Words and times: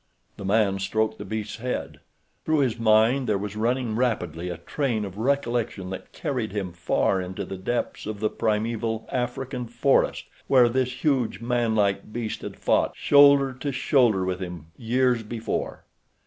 The 0.37 0.45
man 0.45 0.79
stroked 0.79 1.19
the 1.19 1.25
beast's 1.25 1.57
head. 1.57 1.99
Through 2.43 2.61
his 2.61 2.79
mind 2.79 3.27
there 3.29 3.37
was 3.37 3.55
running 3.55 3.95
rapidly 3.95 4.49
a 4.49 4.57
train 4.57 5.05
of 5.05 5.19
recollection 5.19 5.91
that 5.91 6.11
carried 6.11 6.53
him 6.53 6.71
far 6.73 7.21
into 7.21 7.45
the 7.45 7.55
depths 7.55 8.07
of 8.07 8.19
the 8.19 8.31
primeval 8.31 9.07
African 9.11 9.67
forest 9.67 10.25
where 10.47 10.69
this 10.69 11.03
huge, 11.03 11.39
man 11.39 11.75
like 11.75 12.11
beast 12.11 12.41
had 12.41 12.57
fought 12.57 12.97
shoulder 12.97 13.53
to 13.59 13.71
shoulder 13.71 14.25
with 14.25 14.39
him 14.39 14.71
years 14.75 15.21
before. 15.21 15.85